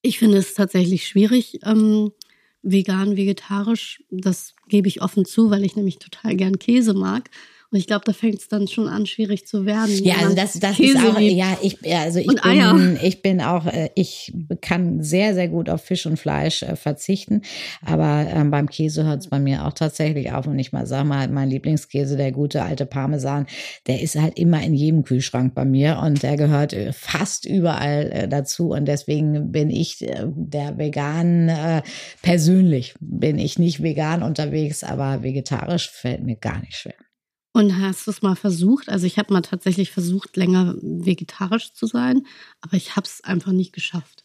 [0.00, 2.12] Ich finde es tatsächlich schwierig, ähm,
[2.62, 4.02] vegan, vegetarisch.
[4.10, 7.28] Das gebe ich offen zu, weil ich nämlich total gern Käse mag.
[7.72, 9.92] Und ich glaube, da fängt es dann schon an, schwierig zu werden.
[10.02, 12.96] Ja, also das, das ist auch, ja, ich, also ich und bin, Eier.
[13.02, 17.42] ich bin auch, äh, ich kann sehr, sehr gut auf Fisch und Fleisch äh, verzichten.
[17.84, 20.48] Aber ähm, beim Käse hört es bei mir auch tatsächlich auf.
[20.48, 23.46] Und ich mal sag mal, mein Lieblingskäse, der gute alte Parmesan,
[23.86, 28.26] der ist halt immer in jedem Kühlschrank bei mir und der gehört äh, fast überall
[28.28, 28.70] dazu.
[28.70, 31.82] Und deswegen bin ich der vegan, äh,
[32.22, 36.94] persönlich bin ich nicht vegan unterwegs, aber vegetarisch fällt mir gar nicht schwer.
[37.52, 38.88] Und hast du es mal versucht?
[38.88, 42.26] Also ich habe mal tatsächlich versucht, länger vegetarisch zu sein,
[42.60, 44.24] aber ich habe es einfach nicht geschafft.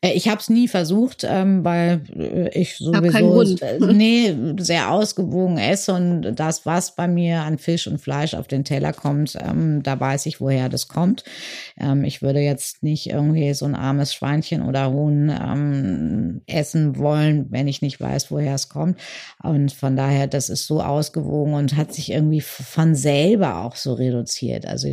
[0.00, 5.58] Äh, ich habe es nie versucht, ähm, weil äh, ich sowieso äh, nee, sehr ausgewogen
[5.58, 9.82] esse und das, was bei mir an Fisch und Fleisch auf den Teller kommt, ähm,
[9.82, 11.24] da weiß ich, woher das kommt.
[11.78, 17.68] Ähm, ich würde jetzt nicht irgendwie so ein armes Schweinchen oder Huhn essen wollen, wenn
[17.68, 18.98] ich nicht weiß, woher es kommt.
[19.42, 23.94] Und von daher, das ist so ausgewogen und hat sich irgendwie von selber auch so
[23.94, 24.66] reduziert.
[24.66, 24.88] Also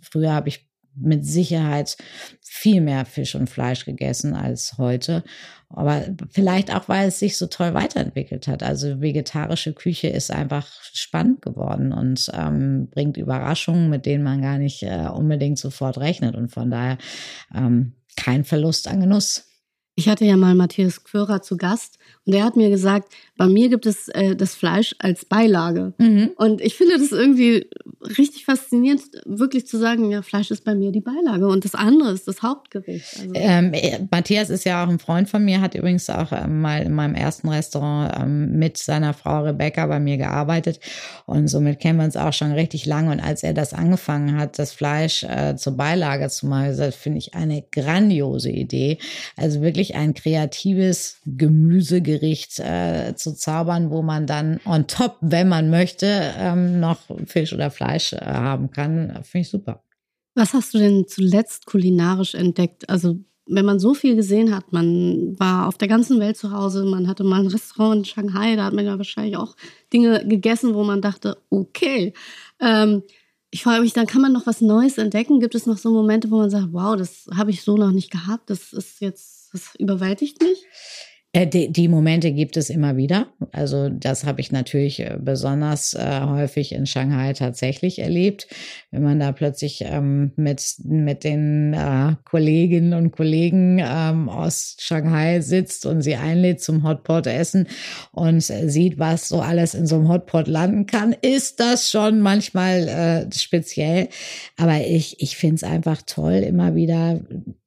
[0.00, 1.96] früher habe ich mit Sicherheit
[2.40, 5.24] viel mehr Fisch und Fleisch gegessen als heute.
[5.68, 8.62] Aber vielleicht auch, weil es sich so toll weiterentwickelt hat.
[8.62, 14.58] Also vegetarische Küche ist einfach spannend geworden und ähm, bringt Überraschungen, mit denen man gar
[14.58, 16.34] nicht äh, unbedingt sofort rechnet.
[16.34, 16.98] Und von daher
[17.54, 19.51] ähm, kein Verlust an Genuss.
[19.94, 23.68] Ich hatte ja mal Matthias Quörer zu Gast und er hat mir gesagt, bei mir
[23.68, 25.92] gibt es äh, das Fleisch als Beilage.
[25.98, 26.30] Mhm.
[26.36, 27.68] Und ich finde das irgendwie
[28.18, 32.12] richtig faszinierend, wirklich zu sagen, ja, Fleisch ist bei mir die Beilage und das andere
[32.12, 33.04] ist das Hauptgericht.
[33.20, 33.32] Also.
[33.34, 36.82] Ähm, äh, Matthias ist ja auch ein Freund von mir, hat übrigens auch ähm, mal
[36.82, 40.80] in meinem ersten Restaurant ähm, mit seiner Frau Rebecca bei mir gearbeitet
[41.26, 43.10] und somit kennen wir uns auch schon richtig lange.
[43.10, 47.34] Und als er das angefangen hat, das Fleisch äh, zur Beilage zu machen, finde ich
[47.34, 48.98] eine grandiose Idee.
[49.36, 55.48] Also wirklich wirklich ein kreatives Gemüsegericht äh, zu zaubern, wo man dann on top, wenn
[55.48, 56.06] man möchte,
[56.38, 59.08] ähm, noch Fisch oder Fleisch äh, haben kann.
[59.24, 59.82] Finde ich super.
[60.34, 62.88] Was hast du denn zuletzt kulinarisch entdeckt?
[62.88, 63.16] Also
[63.46, 67.08] wenn man so viel gesehen hat, man war auf der ganzen Welt zu Hause, man
[67.08, 69.56] hatte mal ein Restaurant in Shanghai, da hat man ja wahrscheinlich auch
[69.92, 72.14] Dinge gegessen, wo man dachte, okay.
[72.60, 73.02] Ähm,
[73.50, 75.40] ich frage mich, dann kann man noch was Neues entdecken?
[75.40, 78.10] Gibt es noch so Momente, wo man sagt, wow, das habe ich so noch nicht
[78.10, 80.66] gehabt, das ist jetzt das überwältigt mich?
[81.34, 83.32] Äh, die, die, Momente gibt es immer wieder.
[83.52, 88.48] Also das habe ich natürlich äh, besonders äh, häufig in Shanghai tatsächlich erlebt,
[88.90, 95.40] wenn man da plötzlich ähm, mit mit den äh, Kolleginnen und Kollegen ähm, aus Shanghai
[95.40, 97.66] sitzt und sie einlädt zum Hotpot essen
[98.12, 102.88] und sieht, was so alles in so einem Hotpot landen kann, ist das schon manchmal
[102.88, 104.08] äh, speziell.
[104.58, 107.20] Aber ich ich finde es einfach toll, immer wieder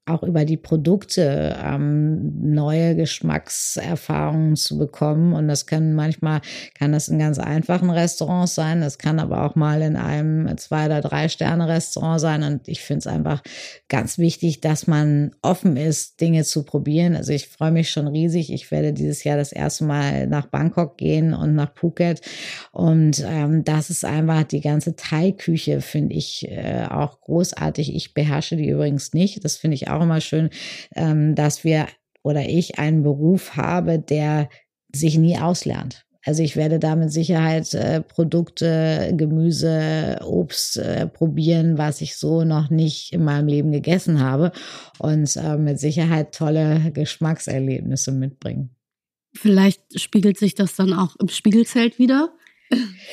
[0.07, 5.33] auch über die Produkte ähm, neue Geschmackserfahrungen zu bekommen.
[5.33, 6.41] Und das kann manchmal,
[6.77, 8.81] kann das in ganz einfachen Restaurants sein.
[8.81, 12.43] Das kann aber auch mal in einem zwei- oder drei-Sterne-Restaurant sein.
[12.43, 13.41] Und ich finde es einfach
[13.89, 17.15] ganz wichtig, dass man offen ist, Dinge zu probieren.
[17.15, 18.53] Also ich freue mich schon riesig.
[18.53, 22.21] Ich werde dieses Jahr das erste Mal nach Bangkok gehen und nach Phuket.
[22.71, 27.95] Und ähm, das ist einfach die ganze Thai-Küche, finde ich äh, auch großartig.
[27.95, 29.43] Ich beherrsche die übrigens nicht.
[29.43, 30.49] Das finde ich auch auch immer schön,
[30.95, 31.87] ähm, dass wir
[32.23, 34.49] oder ich einen Beruf habe, der
[34.93, 36.05] sich nie auslernt.
[36.25, 42.43] Also ich werde da mit Sicherheit äh, Produkte, Gemüse, Obst äh, probieren, was ich so
[42.43, 44.51] noch nicht in meinem Leben gegessen habe
[44.97, 48.71] und äh, mit Sicherheit tolle Geschmackserlebnisse mitbringen.
[49.35, 52.33] Vielleicht spiegelt sich das dann auch im Spiegelzelt wieder.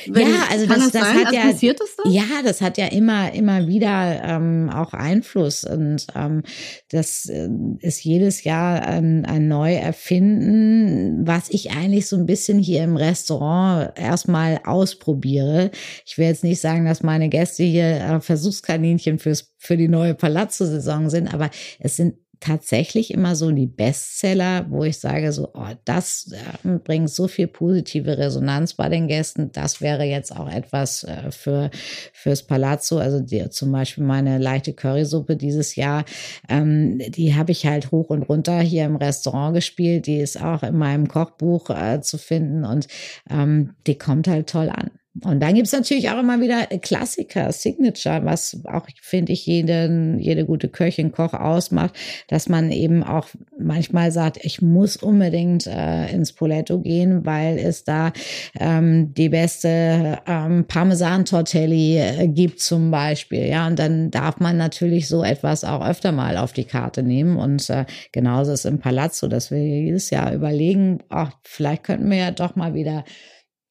[0.07, 3.33] Wenn, ja, also das, das, das hat also ja, das ja, das hat ja immer,
[3.33, 6.41] immer wieder ähm, auch Einfluss und ähm,
[6.89, 12.83] das äh, ist jedes Jahr ein, ein Neuerfinden, was ich eigentlich so ein bisschen hier
[12.83, 15.71] im Restaurant erstmal ausprobiere.
[16.05, 20.13] Ich will jetzt nicht sagen, dass meine Gäste hier äh, Versuchskaninchen fürs für die neue
[20.13, 25.69] Palazzo-Saison sind, aber es sind tatsächlich immer so die Bestseller, wo ich sage, so, oh,
[25.85, 29.51] das äh, bringt so viel positive Resonanz bei den Gästen.
[29.53, 31.71] Das wäre jetzt auch etwas äh, für
[32.11, 32.97] fürs Palazzo.
[32.97, 36.03] Also die, zum Beispiel meine leichte Currysuppe dieses Jahr,
[36.49, 40.05] ähm, die habe ich halt hoch und runter hier im Restaurant gespielt.
[40.07, 42.87] Die ist auch in meinem Kochbuch äh, zu finden und
[43.29, 44.91] ähm, die kommt halt toll an.
[45.21, 50.43] Und dann gibt's natürlich auch immer wieder Klassiker, Signature, was auch, finde ich, jeden, jede
[50.43, 51.93] gute Köchin, Koch ausmacht,
[52.29, 53.27] dass man eben auch
[53.59, 58.11] manchmal sagt, ich muss unbedingt äh, ins Poletto gehen, weil es da
[58.59, 63.45] ähm, die beste ähm, Parmesan-Tortelli äh, gibt zum Beispiel.
[63.45, 67.37] Ja, und dann darf man natürlich so etwas auch öfter mal auf die Karte nehmen.
[67.37, 72.17] Und äh, genauso ist im Palazzo, dass wir jedes Jahr überlegen, ach, vielleicht könnten wir
[72.17, 73.03] ja doch mal wieder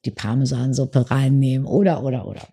[0.05, 2.49] die Parmesansuppe reinnehmen oder, oder, oder.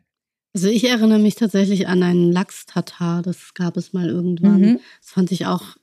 [0.54, 4.62] Also ich erinnere mich tatsächlich an einen Lachs-Tatar, das gab es mal irgendwann.
[4.62, 4.80] Mhm.
[5.02, 5.78] Das fand ich auch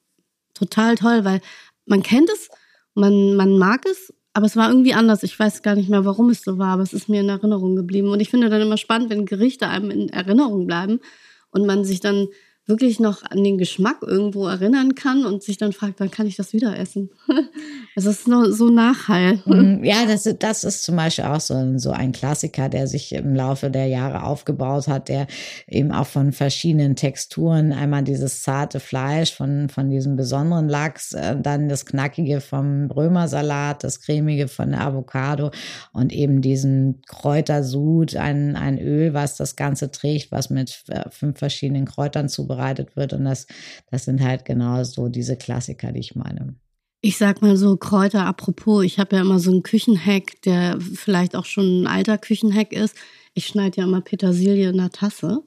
[0.55, 1.41] total toll, weil
[1.87, 2.49] man kennt es,
[2.95, 5.23] man, man mag es, aber es war irgendwie anders.
[5.23, 7.77] Ich weiß gar nicht mehr, warum es so war, aber es ist mir in Erinnerung
[7.77, 8.11] geblieben.
[8.11, 11.01] Und ich finde dann immer spannend, wenn Gerichte einem in Erinnerung bleiben
[11.51, 12.29] und man sich dann
[12.67, 16.37] wirklich noch an den Geschmack irgendwo erinnern kann und sich dann fragt, wann kann ich
[16.37, 17.11] das wieder essen?
[17.99, 19.41] Es ist nur so Nachhall.
[19.47, 23.35] Mm, ja, das, das ist zum Beispiel auch so, so ein Klassiker, der sich im
[23.35, 25.27] Laufe der Jahre aufgebaut hat, der
[25.67, 31.41] eben auch von verschiedenen Texturen, einmal dieses zarte Fleisch von, von diesem besonderen Lachs, äh,
[31.41, 35.51] dann das Knackige vom Römersalat, das Cremige von der Avocado
[35.95, 41.39] und eben diesen Kräutersud, ein, ein Öl, was das Ganze trägt, was mit äh, fünf
[41.39, 43.13] verschiedenen Kräutern zubereitet zubereitet wird.
[43.13, 43.47] Und das,
[43.91, 46.57] das sind halt genau so diese Klassiker, die ich meine.
[47.03, 51.37] Ich sag mal so, Kräuter apropos, ich habe ja immer so einen Küchenhack, der vielleicht
[51.37, 52.97] auch schon ein alter Küchenhack ist.
[53.35, 55.45] Ich schneide ja immer Petersilie in der Tasse.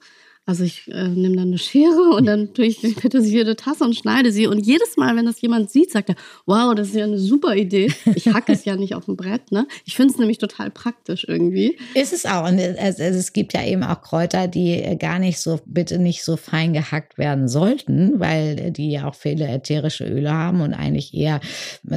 [0.49, 3.95] Also ich äh, nehme dann eine Schere und dann tue ich die Petersilie Tasse und
[3.95, 4.47] schneide sie.
[4.47, 6.15] Und jedes Mal, wenn das jemand sieht, sagt er,
[6.47, 7.93] wow, das ist ja eine super Idee.
[8.15, 9.51] Ich hacke es ja nicht auf dem Brett.
[9.51, 9.67] Ne?
[9.85, 11.77] Ich finde es nämlich total praktisch irgendwie.
[11.93, 12.49] Ist es auch.
[12.49, 16.35] Und es, es, gibt ja eben auch Kräuter, die gar nicht so, bitte nicht so
[16.35, 21.41] fein gehackt werden sollten, weil die ja auch viele ätherische Öle haben und eigentlich eher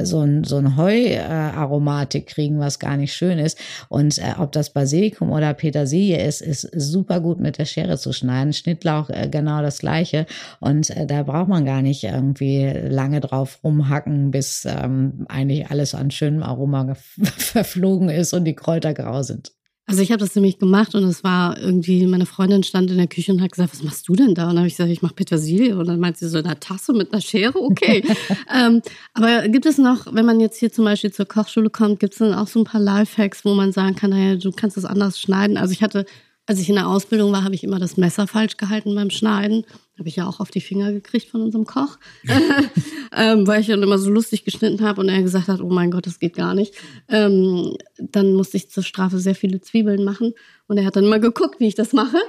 [0.03, 3.57] so ein, so ein Heuaromatik kriegen, was gar nicht schön ist.
[3.89, 8.13] Und äh, ob das Basilikum oder Petersilie ist, ist super gut mit der Schere zu
[8.13, 8.53] schneiden schneiden.
[8.53, 10.25] Schnittlauch äh, genau das gleiche.
[10.59, 15.95] Und äh, da braucht man gar nicht irgendwie lange drauf rumhacken, bis ähm, eigentlich alles
[15.95, 19.51] an schönem Aroma verflogen ist und die Kräuter grau sind.
[19.85, 23.07] Also ich habe das nämlich gemacht und es war irgendwie, meine Freundin stand in der
[23.07, 24.43] Küche und hat gesagt, was machst du denn da?
[24.43, 25.77] Und dann habe ich gesagt, ich mache Petersilie.
[25.77, 27.59] Und dann meint sie so, in einer Tasse mit einer Schere?
[27.59, 28.01] Okay.
[28.55, 28.81] ähm,
[29.13, 32.19] aber gibt es noch, wenn man jetzt hier zum Beispiel zur Kochschule kommt, gibt es
[32.19, 35.19] dann auch so ein paar Lifehacks, wo man sagen kann, naja, du kannst das anders
[35.19, 35.57] schneiden.
[35.57, 36.05] Also ich hatte
[36.45, 39.65] als ich in der Ausbildung war, habe ich immer das Messer falsch gehalten beim Schneiden.
[39.97, 41.97] Habe ich ja auch auf die Finger gekriegt von unserem Koch,
[43.15, 45.91] ähm, weil ich dann immer so lustig geschnitten habe und er gesagt hat, oh mein
[45.91, 46.73] Gott, das geht gar nicht.
[47.07, 50.33] Ähm, dann musste ich zur Strafe sehr viele Zwiebeln machen.
[50.67, 52.17] Und er hat dann mal geguckt, wie ich das mache.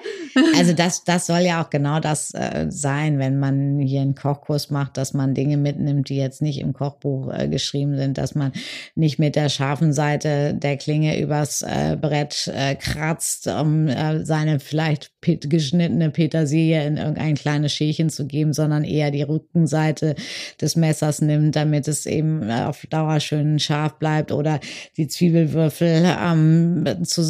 [0.57, 4.69] Also das, das soll ja auch genau das äh, sein, wenn man hier einen Kochkurs
[4.69, 8.51] macht, dass man Dinge mitnimmt, die jetzt nicht im Kochbuch äh, geschrieben sind, dass man
[8.97, 14.59] nicht mit der scharfen Seite der Klinge übers äh, Brett äh, kratzt, um äh, seine
[14.59, 20.17] vielleicht geschnittene Petersilie in irgendein kleines Schälchen zu geben, sondern eher die Rückenseite
[20.61, 24.59] des Messers nimmt, damit es eben auf Dauer schön scharf bleibt oder
[24.97, 27.23] die Zwiebelwürfel ähm, zu,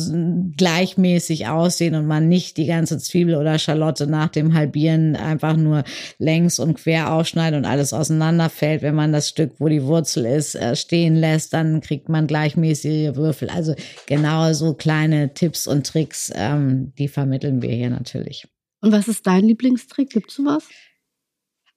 [0.95, 5.85] gleichmäßig aussehen und man nicht die ganze Zwiebel oder Schalotte nach dem Halbieren einfach nur
[6.19, 8.83] längs und quer aufschneidet und alles auseinanderfällt.
[8.83, 13.17] Wenn man das Stück, wo die Wurzel ist, äh, stehen lässt, dann kriegt man gleichmäßige
[13.17, 13.51] Würfel.
[13.51, 13.75] Also
[14.07, 18.47] genau so kleine Tipps und Tricks, ähm, die vermitteln wir hier natürlich.
[18.81, 20.11] Und was ist dein Lieblingstrick?
[20.11, 20.65] Gibt es sowas?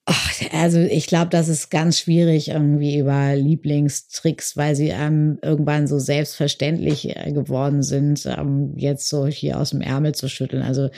[0.09, 5.85] Ach, also ich glaube, das ist ganz schwierig irgendwie über Lieblingstricks, weil sie ähm, irgendwann
[5.85, 10.63] so selbstverständlich äh, geworden sind, ähm, jetzt so hier aus dem Ärmel zu schütteln.
[10.63, 10.89] Also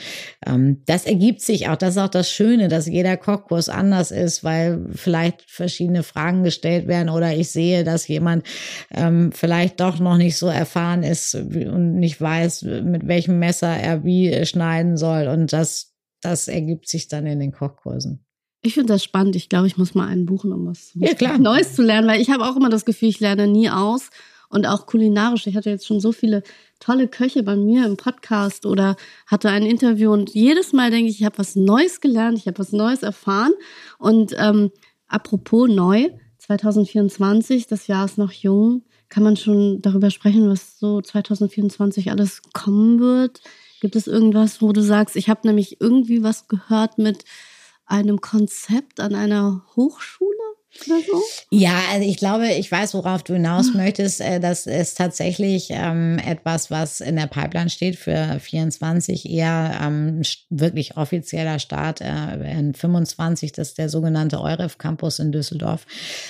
[0.46, 1.74] ähm, das ergibt sich auch.
[1.74, 6.86] Das ist auch das Schöne, dass jeder Kochkurs anders ist, weil vielleicht verschiedene Fragen gestellt
[6.86, 8.46] werden oder ich sehe, dass jemand
[8.92, 14.04] ähm, vielleicht doch noch nicht so erfahren ist und nicht weiß, mit welchem Messer er
[14.04, 15.26] wie schneiden soll.
[15.26, 18.24] Und das, das ergibt sich dann in den Kochkursen.
[18.62, 19.36] Ich finde das spannend.
[19.36, 21.38] Ich glaube, ich muss mal einen buchen, um was ja.
[21.38, 24.10] Neues zu lernen, weil ich habe auch immer das Gefühl, ich lerne nie aus.
[24.52, 25.46] Und auch kulinarisch.
[25.46, 26.42] Ich hatte jetzt schon so viele
[26.80, 28.96] tolle Köche bei mir im Podcast oder
[29.26, 32.58] hatte ein Interview und jedes Mal denke ich, ich habe was Neues gelernt, ich habe
[32.58, 33.52] was Neues erfahren.
[33.98, 34.72] Und ähm,
[35.06, 38.82] apropos neu, 2024, das Jahr ist noch jung.
[39.08, 43.42] Kann man schon darüber sprechen, was so 2024 alles kommen wird?
[43.80, 47.24] Gibt es irgendwas, wo du sagst, ich habe nämlich irgendwie was gehört mit
[47.90, 50.36] einem Konzept an einer Hochschule?
[50.72, 51.22] So?
[51.50, 54.20] Ja, also ich glaube, ich weiß, worauf du hinaus möchtest.
[54.20, 60.22] Äh, das ist tatsächlich ähm, etwas, was in der Pipeline steht für 24, eher ähm,
[60.48, 63.52] wirklich offizieller Start äh, in 25.
[63.52, 65.86] Das ist der sogenannte EUREF Campus in Düsseldorf,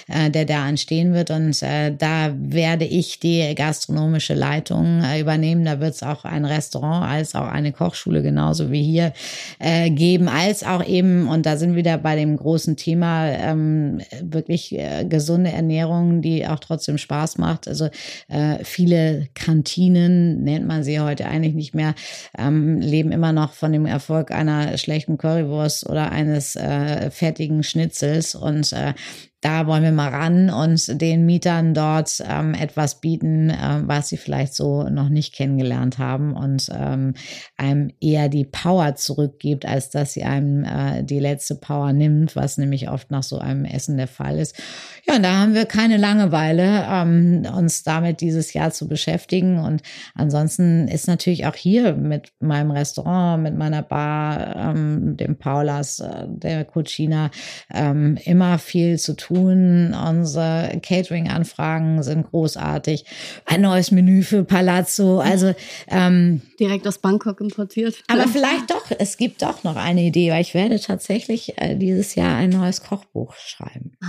[0.09, 1.31] äh, der da anstehen wird.
[1.31, 5.65] Und äh, da werde ich die gastronomische Leitung äh, übernehmen.
[5.65, 9.13] Da wird es auch ein Restaurant als auch eine Kochschule genauso wie hier
[9.59, 14.01] äh, geben, als auch eben, und da sind wir wieder bei dem großen Thema, ähm,
[14.33, 17.69] wirklich äh, gesunde Ernährung, die auch trotzdem Spaß macht.
[17.69, 17.89] Also
[18.29, 21.95] äh, viele Kantinen, nennt man sie heute eigentlich nicht mehr,
[22.39, 28.35] ähm, leben immer noch von dem Erfolg einer schlechten Currywurst oder eines äh, fertigen Schnitzels.
[28.35, 28.95] Und äh,
[29.41, 34.19] da wollen wir mal ran und den Mietern dort ähm, etwas bieten, äh, was sie
[34.19, 37.15] vielleicht so noch nicht kennengelernt haben und ähm,
[37.57, 42.59] einem eher die Power zurückgibt, als dass sie einem äh, die letzte Power nimmt, was
[42.59, 44.61] nämlich oft nach so einem Essen der Fall ist.
[45.09, 49.59] Ja, und da haben wir keine Langeweile, ähm, uns damit dieses Jahr zu beschäftigen.
[49.59, 49.83] Und
[50.15, 56.27] ansonsten ist natürlich auch hier mit meinem Restaurant, mit meiner Bar, ähm, dem Paulas, äh,
[56.29, 57.31] der Cucina,
[57.73, 59.95] ähm, immer viel zu tun tun.
[59.95, 63.05] Unsere Catering-Anfragen sind großartig.
[63.47, 65.21] Ein neues Menü für Palazzo.
[65.21, 65.55] Also
[65.89, 68.03] ähm, direkt aus Bangkok importiert.
[68.09, 68.85] Aber vielleicht doch.
[68.99, 72.83] Es gibt doch noch eine Idee, weil ich werde tatsächlich äh, dieses Jahr ein neues
[72.83, 73.93] Kochbuch schreiben.
[74.03, 74.07] Ah.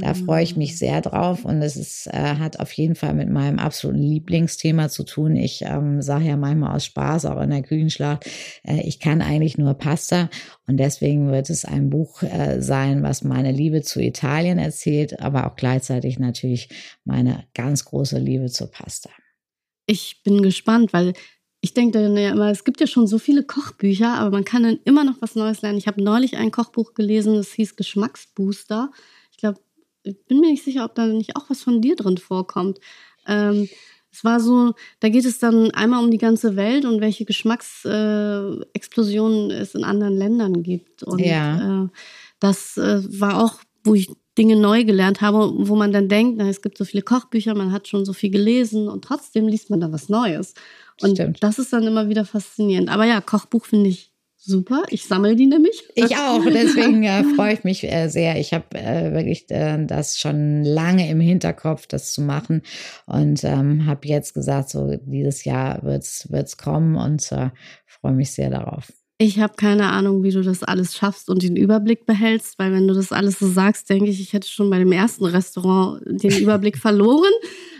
[0.00, 3.30] Da freue ich mich sehr drauf und es ist, äh, hat auf jeden Fall mit
[3.30, 5.36] meinem absoluten Lieblingsthema zu tun.
[5.36, 8.26] Ich ähm, sage ja manchmal aus Spaß auch in der Küchenschlacht,
[8.64, 10.28] äh, ich kann eigentlich nur Pasta
[10.66, 15.46] und deswegen wird es ein Buch äh, sein, was meine Liebe zu Italien erzählt, aber
[15.46, 16.68] auch gleichzeitig natürlich
[17.04, 19.10] meine ganz große Liebe zur Pasta.
[19.86, 21.12] Ich bin gespannt, weil
[21.60, 24.62] ich denke dann ja immer, es gibt ja schon so viele Kochbücher, aber man kann
[24.62, 25.78] dann immer noch was Neues lernen.
[25.78, 28.90] Ich habe neulich ein Kochbuch gelesen, das hieß Geschmacksbooster.
[29.30, 29.60] Ich glaube,
[30.02, 32.80] ich bin mir nicht sicher, ob da nicht auch was von dir drin vorkommt.
[33.26, 33.68] Ähm,
[34.14, 39.50] es war so, da geht es dann einmal um die ganze Welt und welche Geschmacksexplosionen
[39.50, 41.02] äh, es in anderen Ländern gibt.
[41.02, 41.86] Und ja.
[41.86, 41.88] äh,
[42.38, 46.48] das äh, war auch, wo ich Dinge neu gelernt habe, wo man dann denkt, na,
[46.48, 49.80] es gibt so viele Kochbücher, man hat schon so viel gelesen und trotzdem liest man
[49.80, 50.54] da was Neues.
[51.02, 51.42] Und Stimmt.
[51.42, 52.90] das ist dann immer wieder faszinierend.
[52.90, 54.12] Aber ja, Kochbuch finde ich
[54.46, 55.84] Super, ich sammle die nämlich.
[55.94, 58.38] Ich auch, deswegen äh, freue ich mich äh, sehr.
[58.38, 62.60] Ich habe äh, wirklich äh, das schon lange im Hinterkopf, das zu machen
[63.06, 67.50] und ähm, habe jetzt gesagt, so dieses Jahr wird's wird's kommen und äh,
[67.86, 68.92] freue mich sehr darauf.
[69.16, 72.86] Ich habe keine Ahnung, wie du das alles schaffst und den Überblick behältst, weil wenn
[72.86, 76.36] du das alles so sagst, denke ich, ich hätte schon bei dem ersten Restaurant den
[76.36, 77.32] Überblick verloren.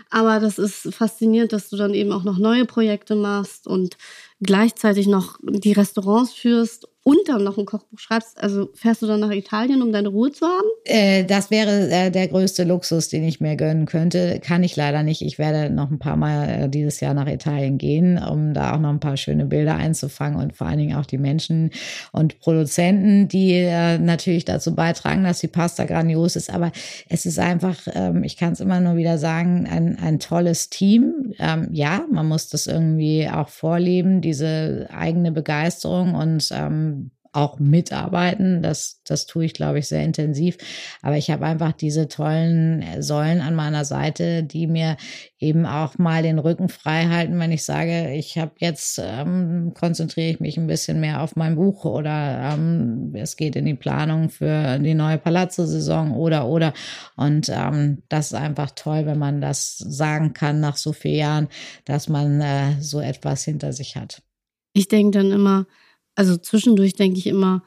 [0.09, 3.97] Aber das ist faszinierend, dass du dann eben auch noch neue Projekte machst und
[4.41, 9.19] gleichzeitig noch die Restaurants führst, und dann noch ein Kochbuch schreibst, also fährst du dann
[9.19, 10.67] nach Italien, um deine Ruhe zu haben?
[10.85, 14.39] Äh, das wäre äh, der größte Luxus, den ich mir gönnen könnte.
[14.43, 15.21] Kann ich leider nicht.
[15.21, 18.79] Ich werde noch ein paar Mal äh, dieses Jahr nach Italien gehen, um da auch
[18.79, 21.69] noch ein paar schöne Bilder einzufangen und vor allen Dingen auch die Menschen
[22.11, 26.51] und Produzenten, die äh, natürlich dazu beitragen, dass die Pasta grandios ist.
[26.51, 26.71] Aber
[27.07, 31.35] es ist einfach, ähm, ich kann es immer nur wieder sagen, ein, ein tolles Team.
[31.37, 36.94] Ähm, ja, man muss das irgendwie auch vorleben, diese eigene Begeisterung und ähm,
[37.35, 38.61] auch mitarbeiten.
[38.61, 40.57] Das, das tue ich, glaube ich, sehr intensiv.
[41.01, 44.97] Aber ich habe einfach diese tollen Säulen an meiner Seite, die mir
[45.39, 50.31] eben auch mal den Rücken frei halten, wenn ich sage, ich habe jetzt ähm, konzentriere
[50.31, 54.29] ich mich ein bisschen mehr auf mein Buch oder ähm, es geht in die Planung
[54.29, 56.73] für die neue Palazzo-Saison oder oder.
[57.15, 61.47] Und ähm, das ist einfach toll, wenn man das sagen kann nach so vielen Jahren,
[61.85, 64.21] dass man äh, so etwas hinter sich hat.
[64.73, 65.67] Ich denke dann immer,
[66.15, 67.63] also zwischendurch denke ich immer,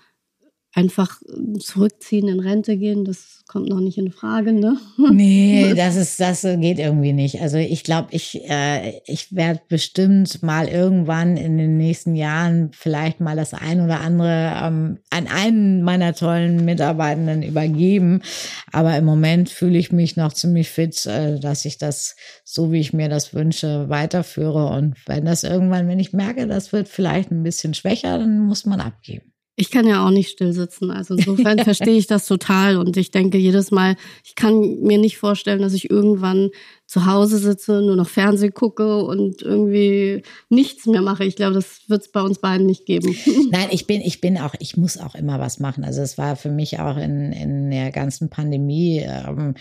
[0.78, 1.20] einfach
[1.58, 4.76] zurückziehen, in Rente gehen, das kommt noch nicht in Frage, ne?
[5.10, 7.40] Nee, das ist, das geht irgendwie nicht.
[7.40, 13.18] Also ich glaube, ich, äh, ich werde bestimmt mal irgendwann in den nächsten Jahren vielleicht
[13.18, 18.22] mal das ein oder andere ähm, an einen meiner tollen Mitarbeitenden übergeben.
[18.70, 22.14] Aber im Moment fühle ich mich noch ziemlich fit, äh, dass ich das,
[22.44, 24.66] so wie ich mir das wünsche, weiterführe.
[24.66, 28.64] Und wenn das irgendwann, wenn ich merke, das wird vielleicht ein bisschen schwächer, dann muss
[28.64, 29.32] man abgeben.
[29.60, 30.92] Ich kann ja auch nicht still sitzen.
[30.92, 32.76] Also insofern verstehe ich das total.
[32.76, 36.50] Und ich denke jedes Mal, ich kann mir nicht vorstellen, dass ich irgendwann
[36.88, 41.22] zu Hause sitze, nur noch Fernsehen gucke und irgendwie nichts mehr mache.
[41.22, 43.14] Ich glaube, das wird es bei uns beiden nicht geben.
[43.50, 45.84] Nein, ich bin, ich bin auch, ich muss auch immer was machen.
[45.84, 49.54] Also es war für mich auch in, in der ganzen Pandemie ähm,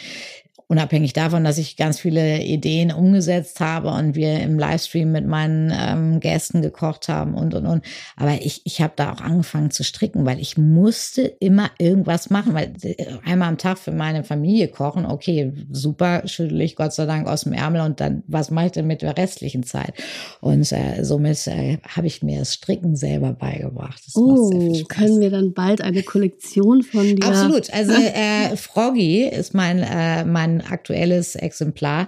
[0.67, 5.71] unabhängig davon, dass ich ganz viele Ideen umgesetzt habe und wir im Livestream mit meinen
[5.73, 7.85] ähm, Gästen gekocht haben und und und.
[8.17, 12.53] Aber ich, ich habe da auch angefangen zu stricken, weil ich musste immer irgendwas machen,
[12.53, 17.05] weil äh, einmal am Tag für meine Familie kochen, okay, super, schüttel ich Gott sei
[17.05, 19.93] Dank aus dem Ärmel und dann, was mache ich denn mit der restlichen Zeit?
[20.41, 24.01] Und äh, somit äh, habe ich mir das Stricken selber beigebracht.
[24.05, 24.49] Das oh,
[24.87, 27.25] können wir dann bald eine Kollektion von dir?
[27.25, 27.67] Absolut.
[27.77, 32.07] Also äh, Froggy ist mein, äh, mein aktuelles Exemplar.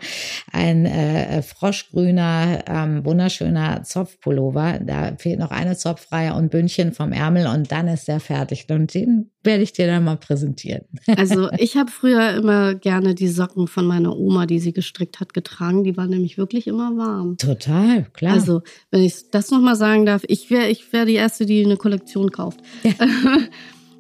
[0.52, 4.80] Ein äh, froschgrüner, ähm, wunderschöner Zopfpullover.
[4.84, 8.66] Da fehlt noch eine Zopfreihe und Bündchen vom Ärmel und dann ist der fertig.
[8.70, 10.86] Und den werde ich dir dann mal präsentieren.
[11.16, 15.34] Also ich habe früher immer gerne die Socken von meiner Oma, die sie gestrickt hat,
[15.34, 15.84] getragen.
[15.84, 17.38] Die waren nämlich wirklich immer warm.
[17.38, 18.34] Total, klar.
[18.34, 21.78] Also wenn ich das nochmal sagen darf, ich wäre ich wär die Erste, die eine
[21.78, 22.60] Kollektion kauft.
[22.84, 22.94] Ja.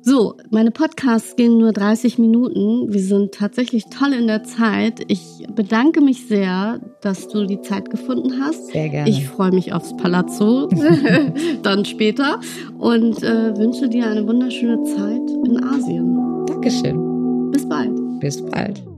[0.01, 2.91] So, meine Podcasts gehen nur 30 Minuten.
[2.91, 5.01] Wir sind tatsächlich toll in der Zeit.
[5.07, 8.67] Ich bedanke mich sehr, dass du die Zeit gefunden hast.
[8.67, 9.09] Sehr gerne.
[9.09, 10.67] Ich freue mich aufs Palazzo,
[11.63, 12.39] dann später
[12.77, 16.45] und äh, wünsche dir eine wunderschöne Zeit in Asien.
[16.47, 17.51] Dankeschön.
[17.51, 17.91] Bis bald.
[18.21, 18.88] Bis bald.